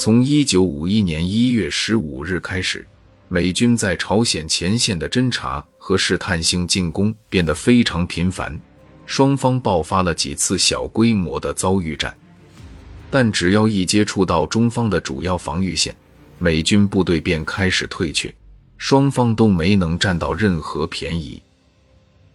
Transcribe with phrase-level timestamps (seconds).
[0.00, 2.86] 从一九五一年一月十五日开始，
[3.28, 8.58] 美军在朝鲜前线的侦察和试探性进攻变得非常频繁，
[9.04, 12.16] 双方爆发了几次小规模的遭遇战。
[13.10, 15.94] 但只要一接触到中方的主要防御线，
[16.38, 18.34] 美军部队便开始退却，
[18.78, 21.42] 双方都没能占到任何便宜。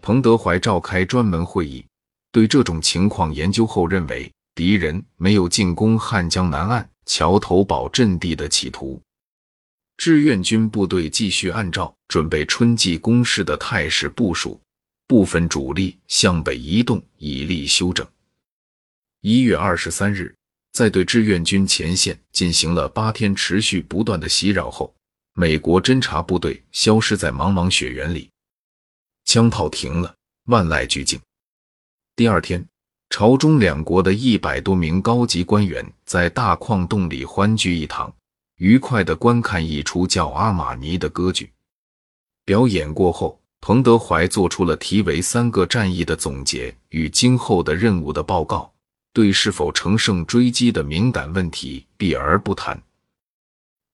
[0.04, 1.84] 彭德怀召开专门会议，
[2.32, 6.88] 对这种情况研究后认为，敌人没有进攻汉江南岸。
[7.06, 9.02] 桥头堡阵地的企图，
[9.98, 14.60] 志愿军部队继续按照准备春季攻势的态势部署，
[15.08, 18.06] 部分主力向北移动，以利休整。
[19.22, 20.36] 一月二十三日，
[20.72, 24.94] 在对志愿军前线进行了八天持续不断的袭扰后，
[25.34, 28.30] 美国侦察部队消失在茫茫雪原里，
[29.26, 31.20] 枪炮停了，万籁俱静。
[32.16, 32.68] 第二天。
[33.18, 38.14] 朝中两国的一百多名高级官员在大矿洞里欢聚一堂，
[38.58, 41.50] 愉快地观看一出叫《阿玛尼》的歌剧。
[42.44, 48.70] 表演过后，彭德怀做出了题为“三个战役”的总结与今后的任务的报告，
[49.14, 52.78] 对是否乘胜追击的敏感问题避而不谈。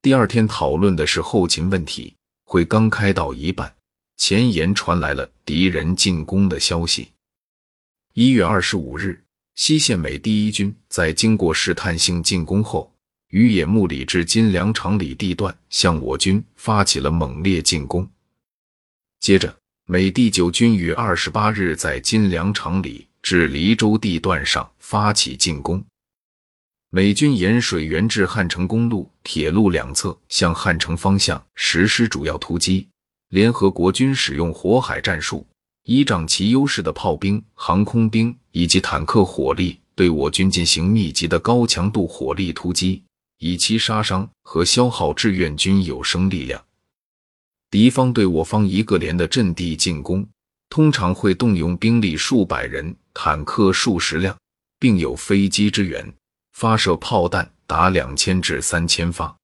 [0.01, 3.71] 第二天讨论的是后勤问题，会刚开到一半，
[4.17, 7.09] 前沿传来了敌人进攻的消息。
[8.13, 9.23] 一月二十五日，
[9.55, 12.93] 西线美第一军在经过试探性进攻后，
[13.29, 18.05] 于野木里至金粮场里地段向我军发起了猛烈进攻。
[19.21, 25.81] 接着，美第九军于二十八日在金粮场里至黎州地段上发起进攻。
[26.89, 32.89] 美军沿水源至汉城公路铁路两侧向汉城方向实施主要突击。
[33.29, 35.47] 联合国军使用火海战术。
[35.83, 43.03] 依仗其优势的炮兵、航空兵以及坦克火力，对我军进行密集的高强度火力突击，
[43.39, 46.63] 以期杀伤和消耗志愿军有生力量。
[47.71, 50.27] 敌方对我方一个连的阵地进攻，
[50.69, 54.37] 通常会动用兵力数百人、坦克数十辆，
[54.77, 56.13] 并有飞机支援，
[56.53, 59.35] 发射炮弹达两千至三千发。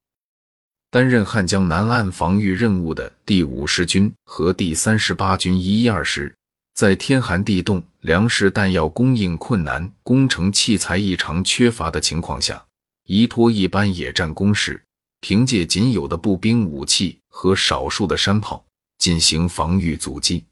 [0.90, 6.34] 担任汉江南岸防御任务的第五十军和第三十八军一一二师，
[6.78, 12.64] 在天寒地冻、粮食弹药供应困难、工程器材异常缺乏的情况下，
[13.08, 14.80] 依托一般野战攻势，
[15.20, 18.64] 凭借仅有的步兵武器和少数的山炮
[19.00, 20.46] 进行防御阻击。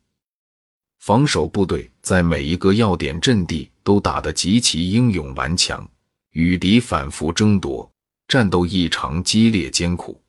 [0.97, 5.87] 防守部队在每一个要点阵地都打得极其英勇顽强，
[6.31, 7.87] 与敌反复争夺，
[8.27, 10.19] 战斗异常激烈艰苦。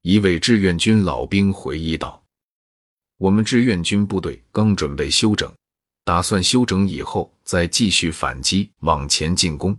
[0.00, 2.23] 一位志愿军老兵回忆道
[3.18, 5.52] ：“我们志愿军部队刚准备休整，
[6.04, 9.76] 打算休整以后再继续反击，往前进攻。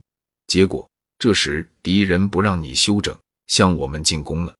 [0.47, 4.56] 结果这时敌人不让你休整，向我们进攻了。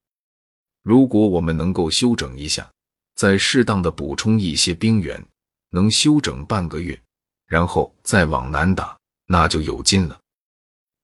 [0.84, 2.70] 如果我们能够休整一下，
[3.16, 5.26] 再适当的补充一些兵员，
[5.70, 7.00] 能休整半个月，
[7.48, 8.98] 然后再往南打，
[9.28, 10.20] 那就有劲了。”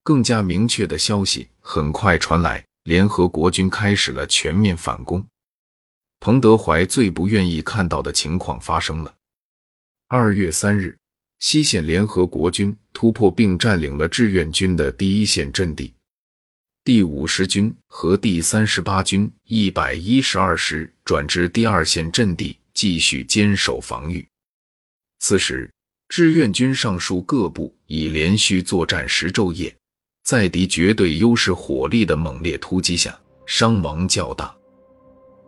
[0.04, 2.66] 更加明确的消息很快传来。
[2.84, 5.24] 联合国军开始了全面反攻，
[6.22, 9.12] 彭德怀最不愿意看到的情况发生了。
[10.08, 10.96] 二月三日，
[11.40, 15.92] 西线联合国军突破并占领了志愿军的第一线阵地，
[16.84, 24.24] 第五十军和第三十八军一百一十二师转至第二线阵地继续坚守防御。
[25.18, 25.68] 此时，
[26.08, 29.76] 志愿军上述各部已连续作战十昼夜。
[30.24, 34.56] 在敌绝对优势火力的猛烈突击下，伤亡较大。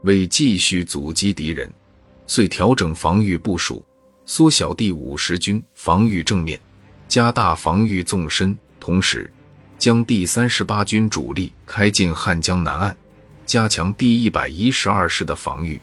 [0.04, 1.72] 为继续阻击敌人，
[2.28, 3.84] 遂调整防御部署，
[4.26, 6.60] 缩小第五十军防御正面，
[7.08, 9.32] 加大防御纵深，同时
[9.78, 12.98] 将第三十八军主力开进汉江南岸，
[13.46, 15.80] 加强第一百一十二师的防御。